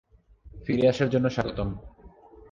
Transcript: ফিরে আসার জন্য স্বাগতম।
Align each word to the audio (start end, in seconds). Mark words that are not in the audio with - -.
ফিরে 0.65 0.85
আসার 0.87 1.09
জন্য 1.09 1.25
স্বাগতম। 1.35 1.69